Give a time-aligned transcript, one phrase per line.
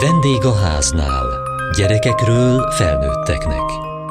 [0.00, 1.26] Vendég a háznál.
[1.76, 3.62] Gyerekekről felnőtteknek.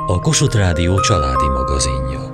[0.07, 2.31] A Kossuth Rádió családi magazinja.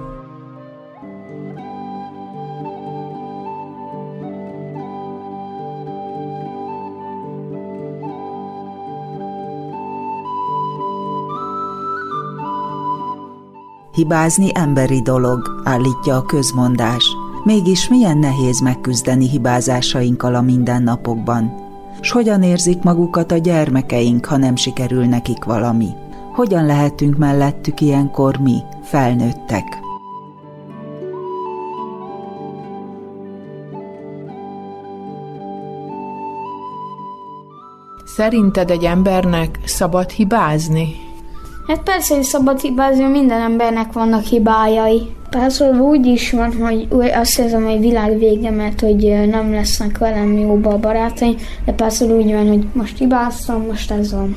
[13.94, 17.16] Hibázni emberi dolog, állítja a közmondás.
[17.44, 21.68] Mégis milyen nehéz megküzdeni hibázásainkkal a mindennapokban
[22.02, 25.88] s hogyan érzik magukat a gyermekeink, ha nem sikerül nekik valami.
[26.34, 29.64] Hogyan lehetünk mellettük ilyenkor mi, felnőttek?
[38.06, 40.96] Szerinted egy embernek szabad hibázni?
[41.68, 45.16] Hát persze, hogy szabad hibázni, minden embernek vannak hibájai.
[45.30, 50.38] Persze úgy is van, hogy azt érzem, hogy világ vége, mert hogy nem lesznek velem
[50.38, 54.36] jóba a barátaim, de persze úgy van, hogy most hibáztam, most ez van.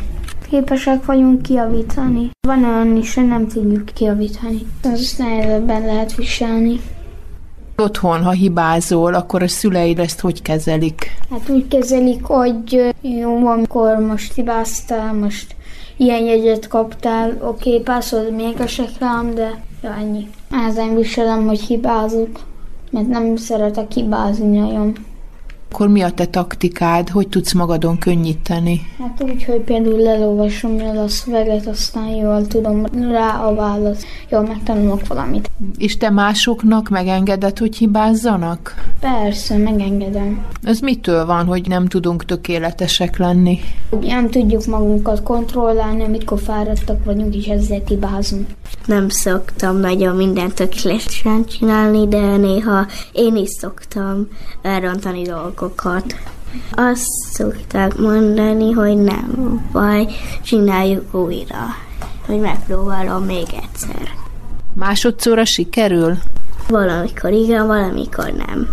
[0.50, 2.30] Képesek vagyunk kiavítani.
[2.46, 4.66] Van olyan is, nem tudjuk kiavítani.
[4.82, 6.80] Az nehezebben lehet viselni.
[7.76, 11.10] Otthon, ha hibázol, akkor a szüleid ezt hogy kezelik?
[11.30, 15.54] Hát úgy kezelik, hogy jó, amikor most hibáztál, most
[15.96, 20.28] ilyen jegyet kaptál, oké, okay, pászol még esek rám, de ja, ennyi.
[20.52, 22.40] Ezen viselem, hogy hibázok,
[22.90, 24.94] mert nem szeretek hibázni nagyon.
[25.72, 27.08] Akkor mi a te taktikád?
[27.08, 28.86] Hogy tudsz magadon könnyíteni?
[28.98, 34.04] Hát úgy, hogy például lelolvasom el a szöveget, aztán jól tudom rá a választ.
[34.30, 35.50] Jól megtanulok valamit.
[35.78, 38.74] És te másoknak megengeded, hogy hibázzanak?
[39.00, 40.44] Persze, megengedem.
[40.62, 43.58] Ez mitől van, hogy nem tudunk tökéletesek lenni?
[44.00, 48.46] Nem tudjuk magunkat kontrollálni, amikor fáradtak vagyunk, és ezzel hibázunk.
[48.86, 54.28] Nem szoktam nagyon mindent tökéletesen csinálni, de néha én is szoktam
[54.62, 56.14] elrontani dolgokat dolgokat.
[56.70, 60.06] Azt szokták mondani, hogy nem baj,
[60.42, 61.66] csináljuk újra,
[62.26, 64.08] hogy megpróbálom még egyszer.
[64.74, 66.16] Másodszorra sikerül?
[66.68, 68.68] Valamikor igen, valamikor nem.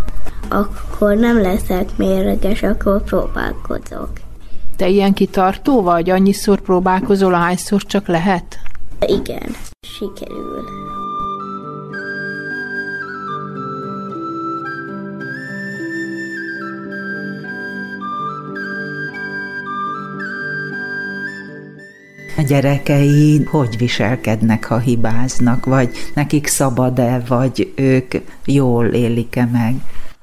[0.48, 4.10] Akkor nem leszek mérges, akkor próbálkozok.
[4.76, 6.10] Te ilyen kitartó vagy?
[6.10, 8.60] Annyiszor próbálkozol, ahányszor csak lehet?
[9.00, 10.89] Igen, sikerül.
[22.50, 28.14] Gyerekei hogy viselkednek, ha hibáznak, vagy nekik szabad-e, vagy ők
[28.46, 29.76] jól élik-e meg?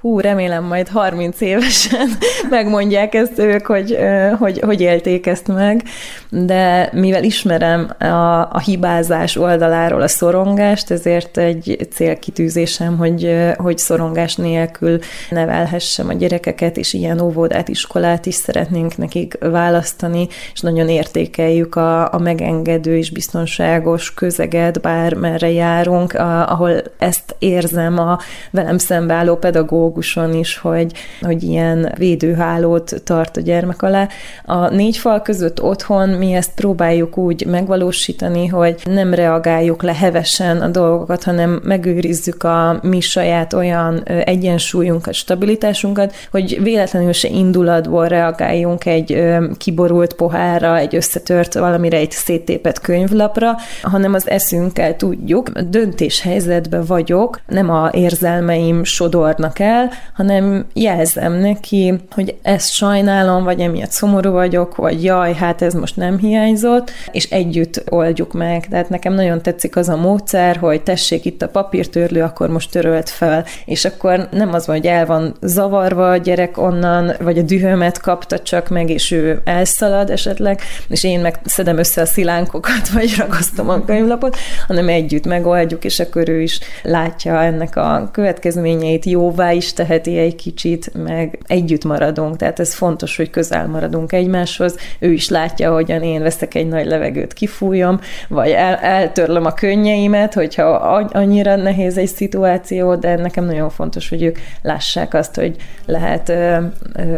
[0.06, 2.08] Hú, remélem majd 30 évesen
[2.50, 3.98] megmondják ezt ők, hogy,
[4.38, 5.82] hogy hogy élték ezt meg,
[6.30, 8.04] de mivel ismerem a,
[8.52, 14.98] a hibázás oldaláról a szorongást, ezért egy célkitűzésem, hogy, hogy szorongás nélkül
[15.30, 22.12] nevelhessem a gyerekeket, és ilyen óvodát, iskolát is szeretnénk nekik választani, és nagyon értékeljük a,
[22.12, 28.18] a megengedő és biztonságos közeget, bármerre járunk, a, ahol ezt érzem a
[28.50, 34.08] velem szembeálló pedagógus pedagóguson is, hogy, hogy ilyen védőhálót tart a gyermek alá.
[34.44, 40.60] A négy fal között otthon mi ezt próbáljuk úgy megvalósítani, hogy nem reagáljuk le hevesen
[40.60, 48.86] a dolgokat, hanem megőrizzük a mi saját olyan egyensúlyunkat, stabilitásunkat, hogy véletlenül se indulatból reagáljunk
[48.86, 49.24] egy
[49.58, 55.50] kiborult pohárra, egy összetört valamire, egy széttépet könyvlapra, hanem az eszünkkel tudjuk.
[55.50, 59.75] Döntéshelyzetben vagyok, nem a érzelmeim sodornak el,
[60.14, 65.96] hanem jelzem neki, hogy ezt sajnálom, vagy emiatt szomorú vagyok, vagy jaj, hát ez most
[65.96, 68.66] nem hiányzott, és együtt oldjuk meg.
[68.66, 73.08] Tehát nekem nagyon tetszik az a módszer, hogy tessék itt a papírtörlő, akkor most törölt
[73.08, 77.42] fel, és akkor nem az van, hogy el van zavarva a gyerek onnan, vagy a
[77.42, 82.88] dühömet kapta csak meg, és ő elszalad esetleg, és én meg szedem össze a szilánkokat,
[82.94, 89.04] vagy ragasztom a könyvlapot, hanem együtt megoldjuk, és akkor ő is látja ennek a következményeit,
[89.04, 94.76] jóvá is teheti egy kicsit, meg együtt maradunk, tehát ez fontos, hogy közel maradunk egymáshoz.
[94.98, 100.34] Ő is látja, hogyan én veszek egy nagy levegőt, kifújom, vagy el, eltörlöm a könnyeimet,
[100.34, 100.64] hogyha
[101.12, 106.32] annyira nehéz egy szituáció, de nekem nagyon fontos, hogy ők lássák azt, hogy lehet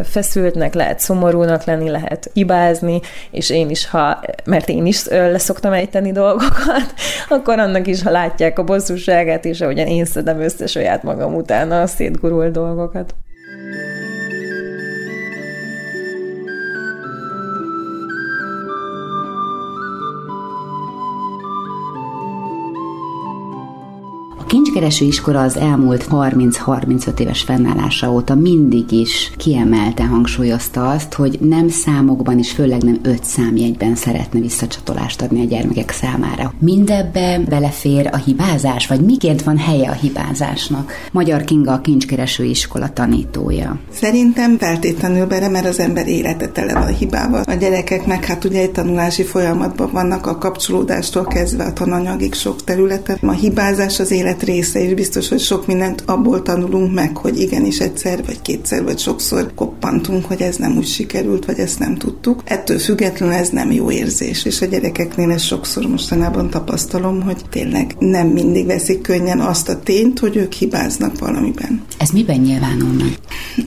[0.03, 2.99] feszültnek, lehet szomorúnak lenni, lehet hibázni,
[3.31, 6.93] és én is, ha, mert én is leszoktam ejteni dolgokat,
[7.29, 11.81] akkor annak is, ha látják a bosszúságát, és ahogyan én szedem össze saját magam utána
[11.81, 11.87] a
[12.39, 13.15] szétgurul dolgokat.
[24.49, 31.67] Kincskereső iskola az elmúlt 30-35 éves fennállása óta mindig is kiemelte hangsúlyozta azt, hogy nem
[31.69, 36.53] számokban és főleg nem öt számjegyben szeretne visszacsatolást adni a gyermekek számára.
[36.59, 40.91] Mindebbe belefér a hibázás, vagy miként van helye a hibázásnak?
[41.11, 43.79] Magyar Kinga a kincskereső iskola tanítója.
[43.91, 47.43] Szerintem feltétlenül bele, mert az ember élete tele van a hibával.
[47.45, 52.63] A gyerekek meg hát ugye egy tanulási folyamatban vannak a kapcsolódástól kezdve a tananyagig sok
[52.63, 53.17] területen.
[53.21, 57.79] A hibázás az élet része, és biztos, hogy sok mindent abból tanulunk meg, hogy igenis
[57.79, 62.41] egyszer, vagy kétszer, vagy sokszor koppantunk, hogy ez nem úgy sikerült, vagy ezt nem tudtuk.
[62.45, 67.95] Ettől függetlenül ez nem jó érzés, és a gyerekeknél ez sokszor mostanában tapasztalom, hogy tényleg
[67.99, 71.81] nem mindig veszik könnyen azt a tényt, hogy ők hibáznak valamiben.
[71.97, 73.17] Ez miben nyilvánul meg?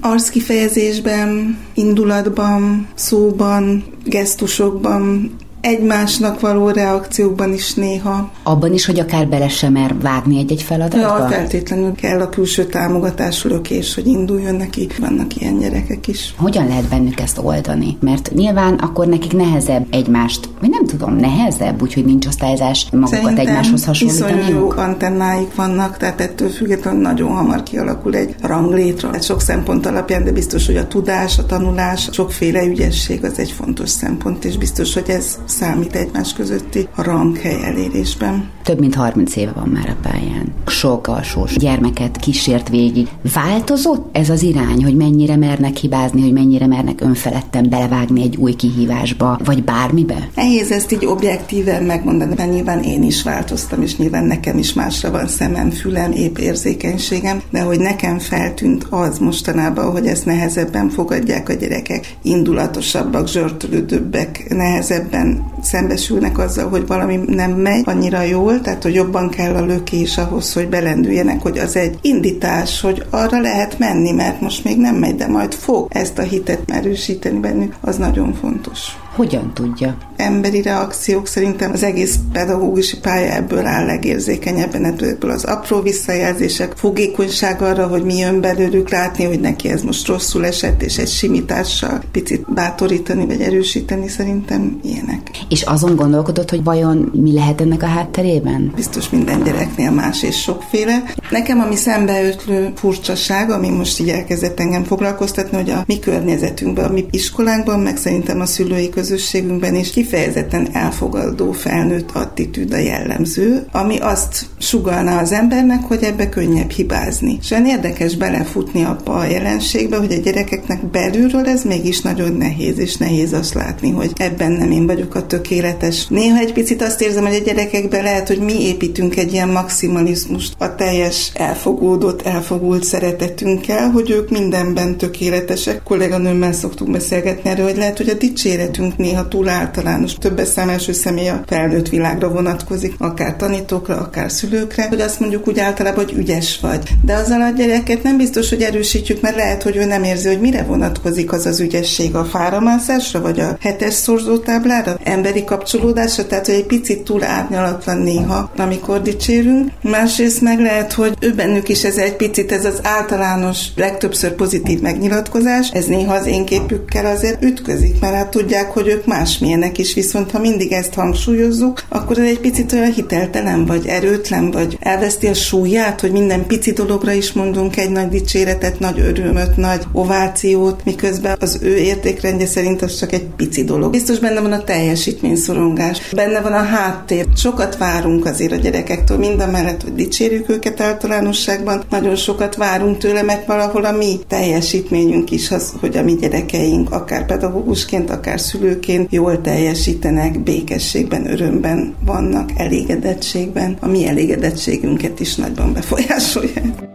[0.01, 5.31] Arckifejezésben, indulatban, szóban, gesztusokban,
[5.63, 8.31] egymásnak való reakciókban is néha.
[8.43, 11.19] Abban is, hogy akár bele sem mer vágni egy-egy feladatba?
[11.19, 14.89] Ja, feltétlenül kell a külső támogatás, lökés, hogy induljon neki.
[15.01, 16.35] Vannak ilyen gyerekek is.
[16.37, 17.97] Hogyan lehet bennük ezt oldani?
[18.01, 23.47] Mert nyilván akkor nekik nehezebb egymást, vagy nem tudom, nehezebb, úgyhogy nincs osztályzás magukat Szerintem
[23.47, 24.49] egymáshoz hasonlítani.
[24.51, 29.11] jó antennáik vannak, tehát ettől függetlenül nagyon hamar kialakul egy ranglétra.
[29.15, 33.51] Ez sok szempont alapján, de biztos, hogy a tudás, a tanulás, sokféle ügyesség az egy
[33.51, 38.51] fontos szempont, és biztos, hogy ez számít egymás közötti ranghely elérésben.
[38.63, 40.53] Több mint 30 éve van már a pályán.
[40.67, 43.09] Sok alsós gyermeket kísért végig.
[43.35, 48.53] Változott ez az irány, hogy mennyire mernek hibázni, hogy mennyire mernek önfeledten belevágni egy új
[48.53, 50.29] kihívásba, vagy bármibe?
[50.35, 55.11] Nehéz ezt így objektíven megmondani, mert nyilván én is változtam, és nyilván nekem is másra
[55.11, 61.49] van szemem, fülem, épp érzékenységem, de hogy nekem feltűnt az mostanában, hogy ezt nehezebben fogadják
[61.49, 68.95] a gyerekek, indulatosabbak, zsörtölődőbbek, nehezebben szembesülnek azzal, hogy valami nem megy annyira jól, tehát hogy
[68.95, 74.11] jobban kell a lökés ahhoz, hogy belendüljenek, hogy az egy indítás, hogy arra lehet menni,
[74.11, 78.35] mert most még nem megy, de majd fog ezt a hitet erősíteni bennük, az nagyon
[78.35, 79.02] fontos.
[79.15, 79.97] Hogyan tudja?
[80.17, 87.63] Emberi reakciók szerintem az egész pedagógusi pálya ebből áll legérzékenyebben, ebből az apró visszajelzések, fogékonyság
[87.63, 92.03] arra, hogy mi jön belőlük látni, hogy neki ez most rosszul esett, és egy simítással
[92.13, 95.31] picit bátorítani vagy erősíteni, szerintem ilyenek.
[95.49, 98.73] És azon gondolkodott, hogy vajon mi lehet ennek a hátterében?
[98.75, 101.03] Biztos minden gyereknél más és sokféle.
[101.31, 106.93] Nekem, ami szembeötlő furcsaság, ami most így elkezdett engem foglalkoztatni, hogy a mi környezetünkben, a
[106.93, 113.99] mi iskolánkban, meg szerintem a szülői közösségünkben is kifejezetten elfogadó felnőtt attitűd a jellemző, ami
[113.99, 117.39] azt sugalná az embernek, hogy ebbe könnyebb hibázni.
[117.41, 122.79] És olyan érdekes belefutni abba a jelenségbe, hogy a gyerekeknek belülről ez mégis nagyon nehéz,
[122.79, 126.07] és nehéz azt látni, hogy ebben nem én vagyok a tökéletes.
[126.07, 130.55] Néha egy picit azt érzem, hogy a gyerekekben lehet, hogy mi építünk egy ilyen maximalizmust
[130.59, 135.83] a teljes elfogódott, elfogult szeretetünkkel, hogy ők mindenben tökéletesek.
[135.83, 141.29] Kolléganőmmel szoktuk beszélgetni erről, hogy lehet, hogy a dicséretünk néha túl általános, többes szám személy
[141.29, 146.59] a felnőtt világra vonatkozik, akár tanítókra, akár szülőkre, hogy azt mondjuk úgy általában, hogy ügyes
[146.61, 146.91] vagy.
[147.05, 150.41] De azzal a gyereket nem biztos, hogy erősítjük, mert lehet, hogy ő nem érzi, hogy
[150.41, 152.15] mire vonatkozik az az ügyesség.
[152.15, 158.51] A fáramászásra, vagy a hetes szorzótáblára, emberi kapcsolódásra, tehát hogy egy picit túl árnyalatlan néha,
[158.57, 159.71] amikor dicsérünk.
[159.83, 164.81] Másrészt meg lehet, hogy ő bennük is ez egy picit, ez az általános, legtöbbször pozitív
[164.81, 169.95] megnyilatkozás, ez néha az én képükkel azért ütközik, mert hát tudják, hogy ők másmilyenek is,
[169.95, 175.27] viszont ha mindig ezt hangsúlyozzuk, akkor ez egy picit olyan hiteltelen, vagy erőtlen, vagy elveszti
[175.27, 180.85] a súlyát, hogy minden pici dologra is mondunk egy nagy dicséretet, nagy örömöt, nagy ovációt,
[180.85, 183.91] miközben az ő értékrendje szerint az csak egy pici dolog.
[183.91, 187.27] Biztos benne van a teljesítményszorongás, benne van a háttér.
[187.37, 192.99] Sokat várunk azért a gyerekektől, mind a mellett, hogy dicsérjük őket általánosságban, nagyon sokat várunk
[192.99, 198.41] tőle, mert valahol a mi teljesítményünk is az, hogy a mi gyerekeink, akár pedagógusként, akár
[198.73, 203.77] szülőként jól teljesítenek, békességben, örömben vannak, elégedettségben.
[203.81, 206.91] A mi elégedettségünket is nagyban befolyásolják.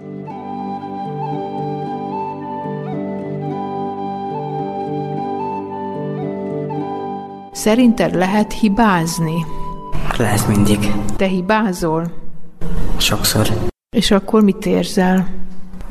[7.52, 9.46] Szerinted lehet hibázni?
[10.18, 10.92] Lehet mindig.
[11.16, 12.12] Te hibázol?
[12.98, 13.48] Sokszor.
[13.96, 15.28] És akkor mit érzel?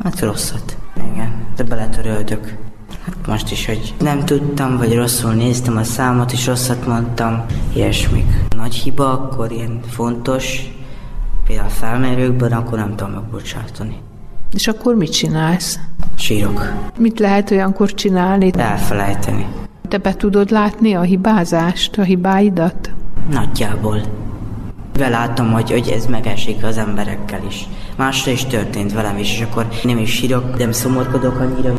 [0.02, 0.76] Hát rosszat.
[1.12, 2.65] Igen, de beletöröldök.
[3.06, 7.44] Hát most is, hogy nem tudtam, vagy rosszul néztem a számot, és rosszat mondtam,
[7.74, 8.26] ilyesmik.
[8.56, 10.60] Nagy hiba, akkor ilyen fontos,
[11.46, 13.96] például a felmérőkben, akkor nem tudom megbocsátani.
[14.52, 15.78] És akkor mit csinálsz?
[16.14, 16.72] Sírok.
[16.98, 18.50] Mit lehet olyankor csinálni?
[18.56, 19.46] Elfelejteni.
[19.88, 22.90] Te be tudod látni a hibázást, a hibáidat?
[23.30, 24.00] Nagyjából.
[24.92, 27.68] Belátom, hogy, hogy ez megesik az emberekkel is.
[27.96, 31.74] Másra is történt velem is, és akkor nem is sírok, nem szomorkodok annyira.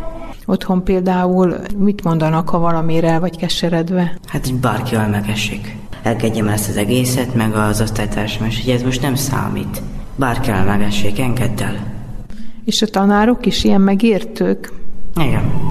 [0.50, 4.18] Otthon például mit mondanak, ha valamire vagy keseredve?
[4.26, 5.76] Hát, hogy bárkivel megesik.
[6.02, 9.82] Elkedjem ezt az egészet, meg az osztálytársam, és hogy ez most nem számít.
[10.16, 11.76] Bárkivel megessék, engedd el.
[12.64, 14.72] És a tanárok is ilyen megértők?
[15.20, 15.66] Igen.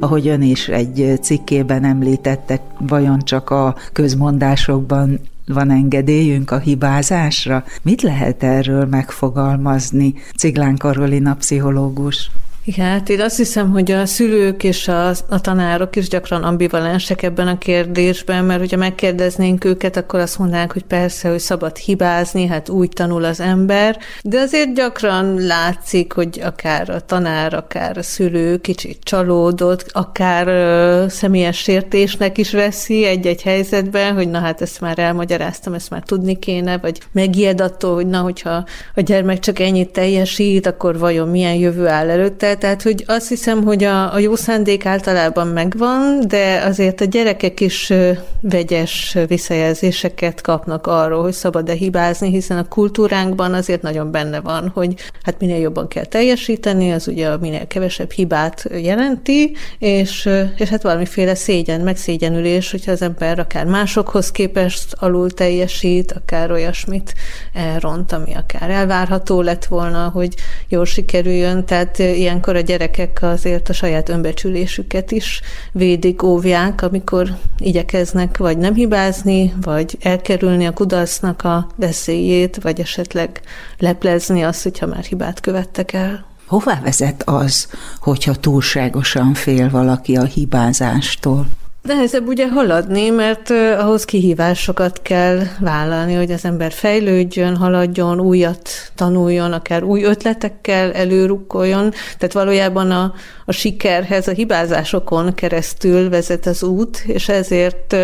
[0.00, 7.64] ahogy ön is egy cikkében említette, vajon csak a közmondásokban van engedélyünk a hibázásra?
[7.82, 10.14] Mit lehet erről megfogalmazni?
[10.36, 12.30] Ciglán Karolina pszichológus.
[12.68, 17.22] Igen, hát én azt hiszem, hogy a szülők és a, a tanárok is gyakran ambivalensek
[17.22, 22.46] ebben a kérdésben, mert hogyha megkérdeznénk őket, akkor azt mondanák, hogy persze, hogy szabad hibázni,
[22.46, 28.02] hát úgy tanul az ember, de azért gyakran látszik, hogy akár a tanár, akár a
[28.02, 34.80] szülő kicsit csalódott, akár ö, személyes sértésnek is veszi egy-egy helyzetben, hogy na hát ezt
[34.80, 39.58] már elmagyaráztam, ezt már tudni kéne, vagy megijed attól, hogy na, hogyha a gyermek csak
[39.58, 44.18] ennyit teljesít, akkor vajon milyen jövő áll előtte, tehát hogy azt hiszem, hogy a, a
[44.18, 47.92] jó szándék általában megvan, de azért a gyerekek is
[48.40, 54.94] vegyes visszajelzéseket kapnak arról, hogy szabad-e hibázni, hiszen a kultúránkban azért nagyon benne van, hogy
[55.22, 61.34] hát minél jobban kell teljesíteni, az ugye minél kevesebb hibát jelenti, és, és hát valamiféle
[61.34, 67.14] szégyen, megszégyenülés, hogyha az ember akár másokhoz képest alul teljesít, akár olyasmit
[67.54, 70.34] elront, ami akár elvárható lett volna, hogy
[70.68, 75.40] jól sikerüljön, tehát ilyenkor ilyenkor a gyerekek azért a saját önbecsülésüket is
[75.72, 83.40] védik, óvják, amikor igyekeznek vagy nem hibázni, vagy elkerülni a kudarcnak a veszélyét, vagy esetleg
[83.78, 86.26] leplezni azt, hogyha már hibát követtek el.
[86.46, 91.46] Hová vezet az, hogyha túlságosan fél valaki a hibázástól?
[91.88, 99.52] Nehezebb ugye haladni, mert ahhoz kihívásokat kell vállalni, hogy az ember fejlődjön, haladjon, újat tanuljon,
[99.52, 101.90] akár új ötletekkel előrukkoljon.
[102.18, 103.14] Tehát valójában a,
[103.44, 107.96] a sikerhez a hibázásokon keresztül vezet az út, és ezért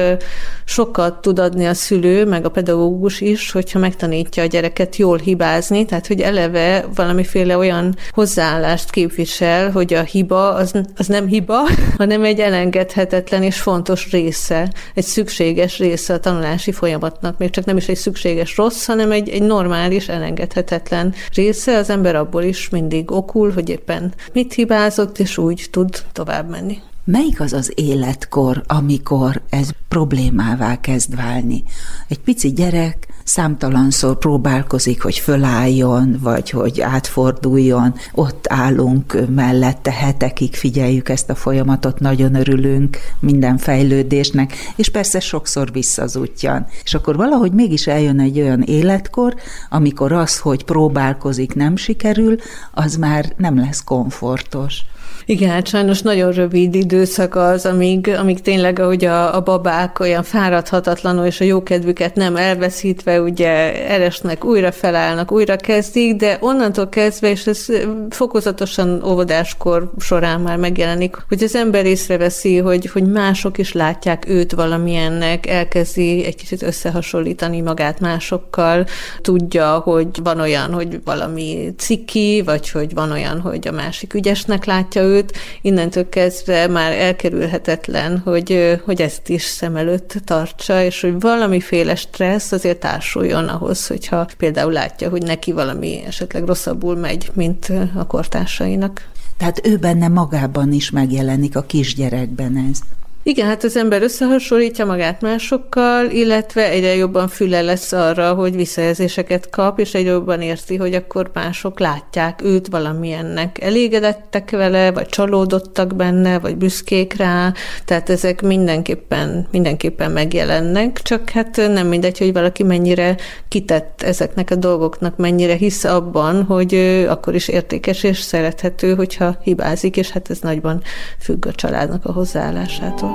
[0.64, 5.84] sokat tud adni a szülő, meg a pedagógus is, hogyha megtanítja a gyereket jól hibázni,
[5.84, 11.58] tehát hogy eleve valamiféle olyan hozzáállást képvisel, hogy a hiba az, az nem hiba,
[11.98, 13.72] hanem egy elengedhetetlen és fontos
[14.10, 19.10] része, egy szükséges része a tanulási folyamatnak, még csak nem is egy szükséges rossz, hanem
[19.10, 21.76] egy, egy normális, elengedhetetlen része.
[21.76, 26.78] Az ember abból is mindig okul, hogy éppen mit hibázott, és úgy tud tovább menni.
[27.04, 31.62] Melyik az az életkor, amikor ez problémává kezd válni?
[32.08, 37.94] Egy pici gyerek számtalanszor próbálkozik, hogy fölálljon, vagy hogy átforduljon.
[38.12, 45.72] Ott állunk mellette, hetekig figyeljük ezt a folyamatot, nagyon örülünk minden fejlődésnek, és persze sokszor
[45.72, 46.66] visszazutjan.
[46.84, 49.34] És akkor valahogy mégis eljön egy olyan életkor,
[49.70, 52.36] amikor az, hogy próbálkozik, nem sikerül,
[52.72, 54.82] az már nem lesz komfortos.
[55.26, 60.22] Igen, hát sajnos nagyon rövid időszak az, amíg, amíg tényleg, ahogy a, a babák olyan
[60.22, 63.48] fáradhatatlanul, és a jókedvüket nem elveszítve, ugye
[63.88, 67.66] eresnek, újra felállnak, újra kezdik, de onnantól kezdve, és ez
[68.10, 74.52] fokozatosan óvodáskor során már megjelenik, hogy az ember észreveszi, hogy, hogy mások is látják őt
[74.52, 78.86] valamilyennek, elkezdi egy kicsit összehasonlítani magát másokkal,
[79.20, 84.64] tudja, hogy van olyan, hogy valami ciki, vagy hogy van olyan, hogy a másik ügyesnek
[84.64, 91.00] látja őt, őt, innentől kezdve már elkerülhetetlen, hogy, hogy ezt is szem előtt tartsa, és
[91.00, 97.30] hogy valamiféle stressz azért társuljon ahhoz, hogyha például látja, hogy neki valami esetleg rosszabbul megy,
[97.34, 99.08] mint a kortársainak.
[99.36, 102.78] Tehát ő benne magában is megjelenik a kisgyerekben ez.
[103.26, 109.50] Igen, hát az ember összehasonlítja magát másokkal, illetve egyre jobban füle lesz arra, hogy visszajelzéseket
[109.50, 113.62] kap, és egyre jobban érti, hogy akkor mások látják őt valamilyennek.
[113.62, 117.52] Elégedettek vele, vagy csalódottak benne, vagy büszkék rá,
[117.84, 123.16] tehát ezek mindenképpen, mindenképpen megjelennek, csak hát nem mindegy, hogy valaki mennyire
[123.48, 126.74] kitett ezeknek a dolgoknak, mennyire hisz abban, hogy
[127.08, 130.82] akkor is értékes és szerethető, hogyha hibázik, és hát ez nagyban
[131.18, 133.13] függ a családnak a hozzáállásától.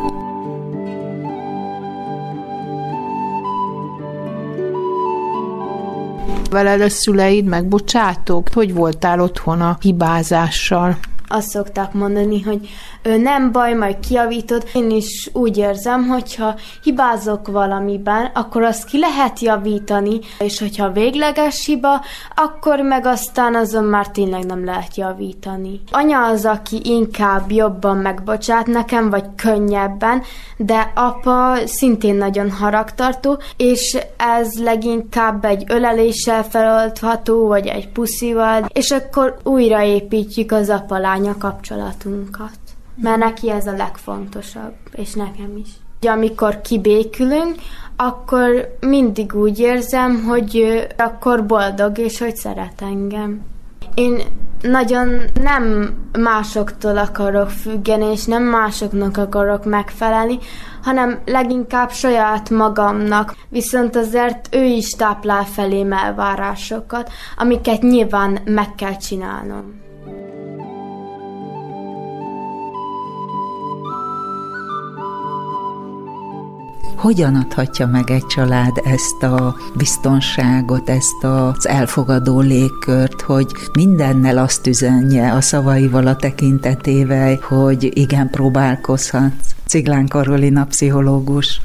[6.49, 8.49] Veled a szüleid megbocsátók?
[8.53, 10.97] Hogy voltál otthon a hibázással?
[11.29, 12.69] Azt szokták mondani, hogy
[13.03, 14.63] nem baj, majd kiavítod.
[14.73, 21.65] Én is úgy érzem, hogyha hibázok valamiben, akkor azt ki lehet javítani, és hogyha végleges
[21.65, 22.01] hiba,
[22.35, 25.81] akkor meg aztán azon már tényleg nem lehet javítani.
[25.91, 30.23] Anya az, aki inkább jobban megbocsát nekem, vagy könnyebben,
[30.57, 38.91] de apa szintén nagyon haragtartó, és ez leginkább egy öleléssel feloldható, vagy egy puszival, és
[38.91, 40.69] akkor újraépítjük az
[41.19, 42.57] apa-lánya kapcsolatunkat.
[42.95, 45.69] Mert neki ez a legfontosabb, és nekem is.
[46.07, 47.55] Amikor kibékülünk,
[47.95, 53.41] akkor mindig úgy érzem, hogy akkor boldog, és hogy szeret engem.
[53.93, 54.21] Én
[54.61, 60.37] nagyon nem másoktól akarok függeni, és nem másoknak akarok megfelelni,
[60.83, 63.35] hanem leginkább saját magamnak.
[63.49, 69.87] Viszont azért ő is táplál felém elvárásokat, amiket nyilván meg kell csinálnom.
[76.99, 84.67] Hogyan adhatja meg egy család ezt a biztonságot, ezt az elfogadó légkört, hogy mindennel azt
[84.67, 89.55] üzenje a szavaival, a tekintetével, hogy igen, próbálkozhatsz.
[89.65, 91.61] Ciglán Karolina pszichológus.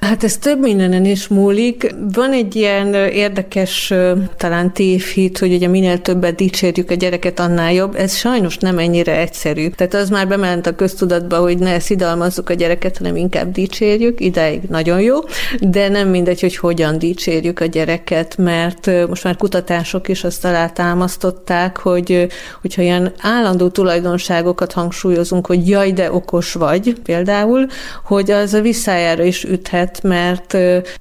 [0.00, 1.94] Hát ez több mindenen is múlik.
[2.12, 3.94] Van egy ilyen érdekes
[4.36, 7.94] talán tévhit, hogy ugye minél többet dicsérjük a gyereket, annál jobb.
[7.94, 9.68] Ez sajnos nem ennyire egyszerű.
[9.68, 14.20] Tehát az már bement a köztudatba, hogy ne szidalmazzuk a gyereket, hanem inkább dicsérjük.
[14.20, 15.18] Ideig nagyon jó,
[15.60, 21.76] de nem mindegy, hogy hogyan dicsérjük a gyereket, mert most már kutatások is azt alátámasztották,
[21.76, 22.26] hogy
[22.60, 27.66] hogyha ilyen állandó tulajdonságokat hangsúlyozunk, hogy jaj, de okos vagy például,
[28.04, 30.56] hogy az a visszájára is üthet lehet, mert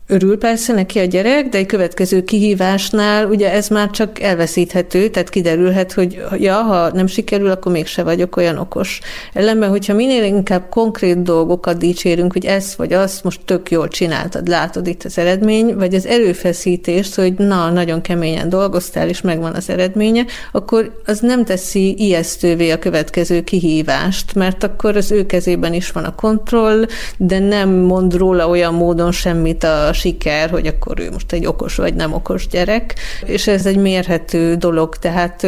[0.07, 5.29] örül persze neki a gyerek, de egy következő kihívásnál ugye ez már csak elveszíthető, tehát
[5.29, 8.99] kiderülhet, hogy ja, ha nem sikerül, akkor mégse vagyok olyan okos.
[9.33, 14.47] Ellenben, hogyha minél inkább konkrét dolgokat dicsérünk, hogy ezt vagy azt most tök jól csináltad,
[14.47, 19.69] látod itt az eredmény, vagy az erőfeszítést, hogy na, nagyon keményen dolgoztál, és megvan az
[19.69, 25.91] eredménye, akkor az nem teszi ijesztővé a következő kihívást, mert akkor az ő kezében is
[25.91, 26.85] van a kontroll,
[27.17, 31.75] de nem mond róla olyan módon semmit a siker, hogy akkor ő most egy okos
[31.75, 32.95] vagy nem okos gyerek,
[33.25, 35.43] és ez egy mérhető dolog, tehát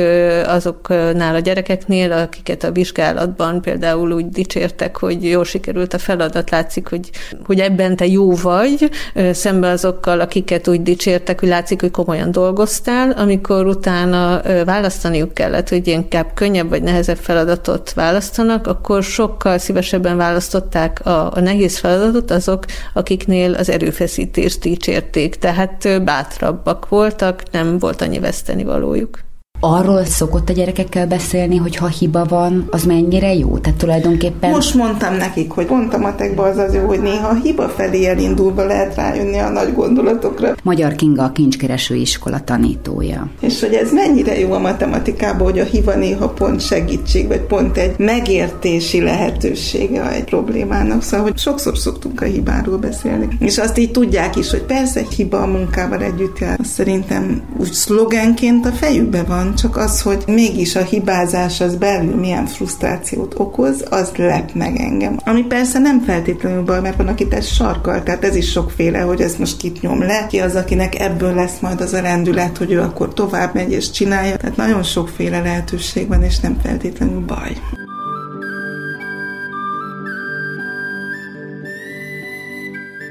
[0.47, 6.87] azoknál a gyerekeknél, akiket a vizsgálatban például úgy dicsértek, hogy jól sikerült a feladat, látszik,
[6.87, 7.09] hogy,
[7.46, 8.89] hogy ebben te jó vagy,
[9.31, 15.87] szemben azokkal, akiket úgy dicsértek, hogy látszik, hogy komolyan dolgoztál, amikor utána választaniuk kellett, hogy
[15.87, 22.65] inkább könnyebb vagy nehezebb feladatot választanak, akkor sokkal szívesebben választották a, a nehéz feladatot azok,
[22.94, 29.20] akik akiknél az erőfeszítést dicsérték, tehát bátrabbak voltak, nem volt annyi vesztenivalójuk.
[29.63, 33.57] Arról szokott a gyerekekkel beszélni, hogy ha hiba van, az mennyire jó?
[33.57, 34.50] Tehát tulajdonképpen...
[34.50, 38.05] Most mondtam nekik, hogy pont a matekban az az jó, hogy néha a hiba felé
[38.05, 40.55] elindulva lehet rájönni a nagy gondolatokra.
[40.63, 43.29] Magyar Kinga a kincskereső iskola tanítója.
[43.39, 47.77] És hogy ez mennyire jó a matematikában, hogy a hiba néha pont segítség, vagy pont
[47.77, 51.03] egy megértési lehetősége egy problémának.
[51.03, 53.27] Szóval, hogy sokszor szoktunk a hibáról beszélni.
[53.39, 56.59] És azt így tudják is, hogy persze hiba a munkával együtt jár.
[56.59, 62.16] Azt szerintem úgy szlogenként a fejükbe van, csak az, hogy mégis a hibázás az belül
[62.16, 65.18] milyen frusztrációt okoz, az lep meg engem.
[65.25, 69.22] Ami persze nem feltétlenül baj, mert van, akit ez sarkal, tehát ez is sokféle, hogy
[69.22, 72.72] ez most kit nyom le, ki az, akinek ebből lesz majd az a rendület, hogy
[72.72, 74.37] ő akkor tovább megy és csinálja.
[74.37, 77.57] Tehát nagyon sokféle lehetőség van, és nem feltétlenül baj.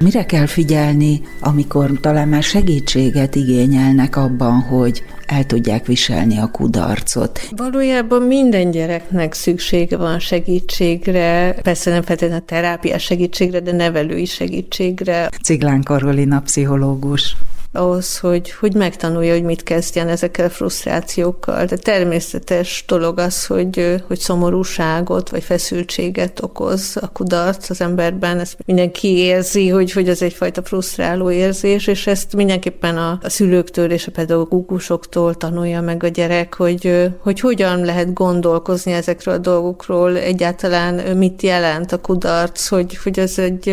[0.03, 7.39] Mire kell figyelni, amikor talán már segítséget igényelnek abban, hogy el tudják viselni a kudarcot?
[7.55, 15.29] Valójában minden gyereknek szüksége van segítségre, persze nem feltétlenül a terápiás segítségre, de nevelői segítségre.
[15.43, 17.35] Ciglán Karolina pszichológus
[17.73, 21.65] ahhoz, hogy, hogy megtanulja, hogy mit kezdjen ezekkel a frusztrációkkal.
[21.65, 28.39] De természetes dolog az, hogy, hogy szomorúságot vagy feszültséget okoz a kudarc az emberben.
[28.39, 33.91] Ezt mindenki érzi, hogy, hogy ez egyfajta frusztráló érzés, és ezt mindenképpen a, a szülőktől
[33.91, 40.17] és a pedagógusoktól tanulja meg a gyerek, hogy, hogy hogyan lehet gondolkozni ezekről a dolgokról,
[40.17, 43.69] egyáltalán mit jelent a kudarc, hogy, hogy ez egy,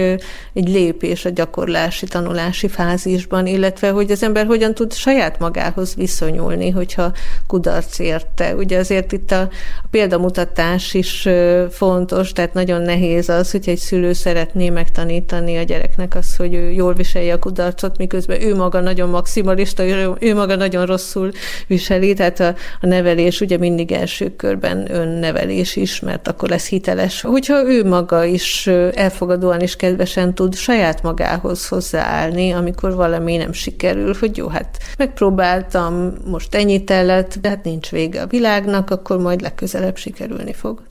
[0.53, 5.95] egy lépés a gyakorlási, tanulási fázisban, illetve illetve hogy az ember hogyan tud saját magához
[5.95, 7.13] viszonyulni, hogyha
[7.47, 8.55] kudarc érte.
[8.55, 9.41] Ugye azért itt a,
[9.83, 11.29] a példamutatás is
[11.71, 16.71] fontos, tehát nagyon nehéz az, hogy egy szülő szeretné megtanítani a gyereknek azt, hogy ő
[16.71, 21.31] jól viselje a kudarcot, miközben ő maga nagyon maximalista, ő, ő maga nagyon rosszul
[21.67, 27.21] viseli, tehát a, a nevelés ugye mindig első körben önnevelés is, mert akkor lesz hiteles.
[27.21, 33.78] Hogyha ő maga is elfogadóan és kedvesen tud saját magához hozzáállni, amikor valami nem sikerül,
[34.21, 39.41] hogy jó, hát megpróbáltam, most ennyit lett, de hát nincs vége a világnak, akkor majd
[39.41, 40.83] legközelebb sikerülni fog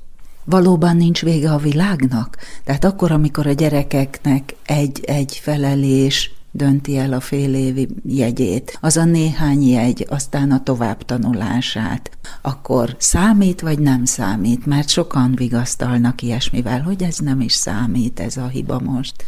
[0.50, 2.38] valóban nincs vége a világnak?
[2.64, 9.06] Tehát akkor, amikor a gyerekeknek egy-egy felelés dönti el a fél évi jegyét, az a
[9.06, 14.66] néhány jegy, aztán a továbbtanulását, akkor számít vagy nem számít?
[14.66, 19.26] Mert sokan vigasztalnak ilyesmivel, hogy ez nem is számít, ez a hiba most.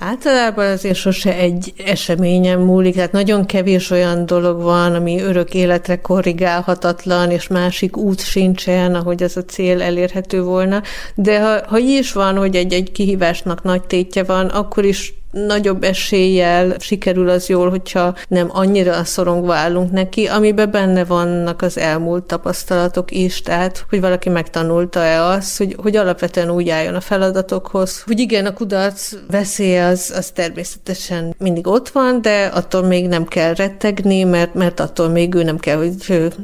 [0.00, 6.00] Általában azért sose egy eseményen múlik, tehát nagyon kevés olyan dolog van, ami örök életre
[6.00, 10.82] korrigálhatatlan, és másik út sincsen, ahogy ez a cél elérhető volna.
[11.14, 15.82] De ha, ha így is van, hogy egy-egy kihívásnak nagy tétje van, akkor is nagyobb
[15.82, 22.24] eséllyel sikerül az jól, hogyha nem annyira szorongva állunk neki, amiben benne vannak az elmúlt
[22.24, 28.20] tapasztalatok is, tehát hogy valaki megtanulta-e azt, hogy, hogy alapvetően úgy álljon a feladatokhoz, hogy
[28.20, 33.54] igen, a kudarc veszélye az, az természetesen mindig ott van, de attól még nem kell
[33.54, 35.94] rettegni, mert, mert attól még ő nem kell, hogy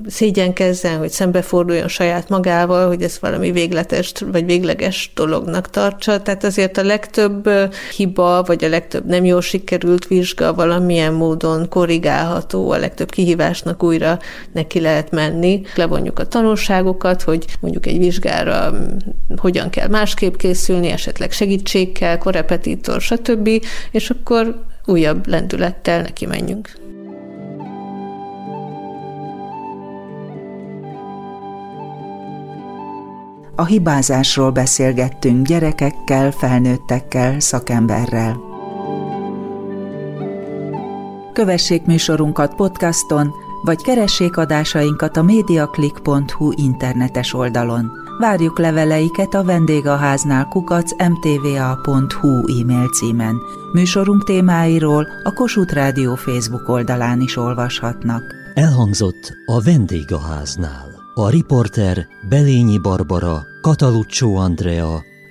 [0.06, 6.22] szégyenkezzen, hogy szembeforduljon saját magával, hogy ez valami végletes vagy végleges dolognak tartsa.
[6.22, 7.50] Tehát azért a legtöbb
[7.96, 14.18] hiba, vagy a legtöbb nem jól sikerült vizsga valamilyen módon korrigálható, a legtöbb kihívásnak újra
[14.52, 15.62] neki lehet menni.
[15.74, 18.72] Levonjuk a tanulságokat, hogy mondjuk egy vizsgára
[19.36, 23.48] hogyan kell másképp készülni, esetleg segítségkel, korepetitor, stb.,
[23.90, 26.70] és akkor újabb lendülettel neki menjünk.
[33.56, 38.53] A hibázásról beszélgettünk gyerekekkel, felnőttekkel, szakemberrel.
[41.34, 43.30] Kövessék műsorunkat podcaston,
[43.62, 47.90] vagy keressék adásainkat a mediaclick.hu internetes oldalon.
[48.18, 53.36] Várjuk leveleiket a vendégháznál kukac mtva.hu e-mail címen.
[53.72, 58.22] Műsorunk témáiról a Kossuth Rádió Facebook oldalán is olvashatnak.
[58.54, 60.86] Elhangzott a vendégháznál.
[61.14, 65.02] A riporter Belényi Barbara, Kataluccio Andrea,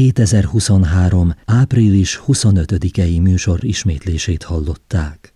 [0.00, 1.34] 2023.
[1.44, 5.29] április 25-i műsor ismétlését hallották.